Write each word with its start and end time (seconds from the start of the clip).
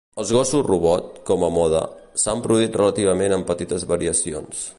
Els 0.21 0.29
gossos 0.35 0.63
robot, 0.67 1.11
com 1.31 1.45
a 1.47 1.51
moda, 1.57 1.83
s"han 2.23 2.43
produït 2.47 2.81
relativament 2.83 3.37
amb 3.39 3.51
petites 3.53 3.91
variacions. 3.95 4.69